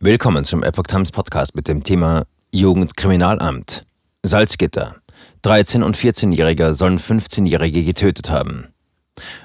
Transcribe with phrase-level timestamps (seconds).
[0.00, 3.84] Willkommen zum Epoch Times Podcast mit dem Thema Jugendkriminalamt.
[4.22, 4.94] Salzgitter.
[5.44, 8.68] 13- und 14-Jähriger sollen 15-Jährige getötet haben.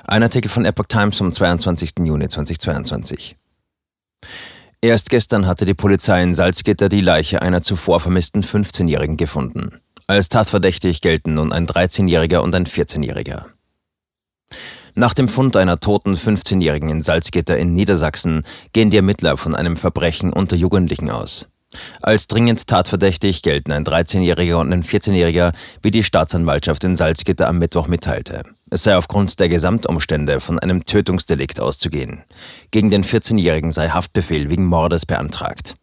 [0.04, 1.94] Ein Artikel von Epoch Times vom 22.
[2.04, 3.36] Juni 2022.
[4.80, 9.82] Erst gestern hatte die Polizei in Salzgitter die Leiche einer zuvor vermissten 15-Jährigen gefunden.
[10.06, 13.46] Als tatverdächtig gelten nun ein 13-Jähriger und ein 14-Jähriger.
[14.96, 18.44] Nach dem Fund einer toten 15-Jährigen in Salzgitter in Niedersachsen
[18.74, 21.48] gehen die Ermittler von einem Verbrechen unter Jugendlichen aus.
[22.04, 27.58] Als dringend tatverdächtig gelten ein 13-Jähriger und ein 14-Jähriger, wie die Staatsanwaltschaft in Salzgitter am
[27.58, 28.44] Mittwoch mitteilte.
[28.70, 32.24] Es sei aufgrund der Gesamtumstände von einem Tötungsdelikt auszugehen.
[32.70, 35.74] Gegen den 14-Jährigen sei Haftbefehl wegen Mordes beantragt.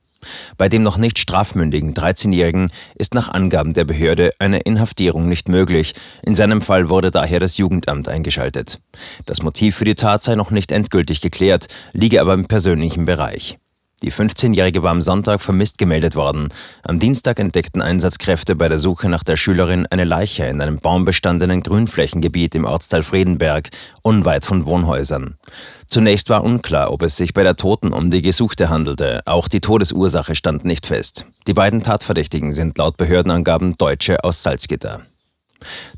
[0.57, 5.95] Bei dem noch nicht strafmündigen 13-Jährigen ist nach Angaben der Behörde eine Inhaftierung nicht möglich.
[6.23, 8.79] In seinem Fall wurde daher das Jugendamt eingeschaltet.
[9.27, 13.60] Das Motiv für die Tat sei noch nicht endgültig geklärt, liege aber im persönlichen Bereich.
[14.03, 16.49] Die 15-Jährige war am Sonntag vermisst gemeldet worden.
[16.83, 21.61] Am Dienstag entdeckten Einsatzkräfte bei der Suche nach der Schülerin eine Leiche in einem baumbestandenen
[21.63, 23.69] Grünflächengebiet im Ortsteil Friedenberg,
[24.03, 25.37] unweit von Wohnhäusern.
[25.89, 29.21] Zunächst war unklar, ob es sich bei der Toten um die Gesuchte handelte.
[29.27, 31.27] Auch die Todesursache stand nicht fest.
[31.47, 35.03] Die beiden Tatverdächtigen sind laut Behördenangaben Deutsche aus Salzgitter.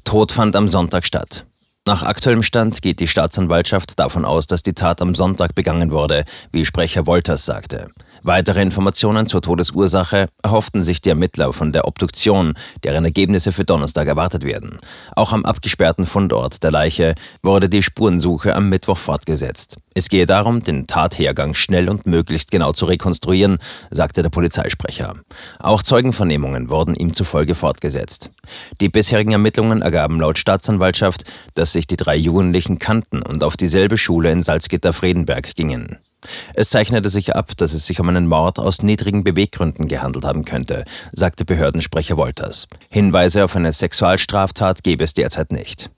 [0.03, 1.47] Tod fand am Sonntag statt.
[1.85, 6.25] Nach aktuellem Stand geht die Staatsanwaltschaft davon aus, dass die Tat am Sonntag begangen wurde,
[6.53, 7.91] wie Sprecher Wolters sagte.
[8.25, 14.07] Weitere Informationen zur Todesursache erhofften sich die Ermittler von der Obduktion, deren Ergebnisse für Donnerstag
[14.07, 14.79] erwartet werden.
[15.17, 19.77] Auch am abgesperrten Fundort der Leiche wurde die Spurensuche am Mittwoch fortgesetzt.
[19.95, 23.59] Es gehe darum, den Tathergang schnell und möglichst genau zu rekonstruieren,
[23.91, 25.17] sagte der Polizeisprecher.
[25.59, 28.31] Auch Zeugenvernehmungen wurden ihm zufolge fortgesetzt.
[28.81, 33.97] Die bisherigen Ermittlungen ergaben laut Staatsanwaltschaft, dass sich die drei Jugendlichen kannten und auf dieselbe
[33.97, 35.99] Schule in Salzgitter-Friedenberg gingen.
[36.55, 40.45] Es zeichnete sich ab, dass es sich um einen Mord aus niedrigen Beweggründen gehandelt haben
[40.45, 42.67] könnte, sagte Behördensprecher Wolters.
[42.91, 45.91] Hinweise auf eine Sexualstraftat gebe es derzeit nicht.